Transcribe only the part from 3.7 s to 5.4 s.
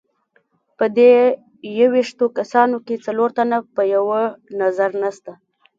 په یوه نظر نسته.